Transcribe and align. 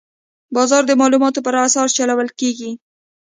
بازار 0.55 0.83
د 0.87 0.91
معلوماتو 1.01 1.43
پر 1.47 1.55
اساس 1.65 1.89
چلول 1.97 2.29
کېږي. 2.39 2.71